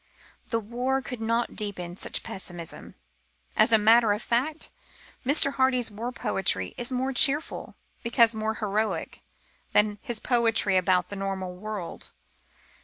[0.47, 2.95] The war could not deepen such pessimism.
[3.55, 4.71] As a matter of fact,
[5.23, 5.53] Mr.
[5.53, 9.21] Hardy's war poetry is more cheerful, because more heroic,
[9.73, 12.13] than his poetry about the normal world.